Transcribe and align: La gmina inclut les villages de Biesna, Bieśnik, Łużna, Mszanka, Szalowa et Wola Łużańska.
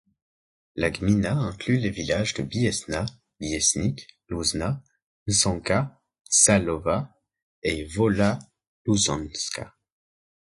La 0.75 0.89
gmina 0.89 1.33
inclut 1.33 1.77
les 1.77 1.91
villages 1.91 2.33
de 2.33 2.41
Biesna, 2.41 3.05
Bieśnik, 3.39 4.07
Łużna, 4.31 4.81
Mszanka, 5.27 5.99
Szalowa 6.31 7.13
et 7.61 7.87
Wola 7.93 8.39
Łużańska. 8.87 9.75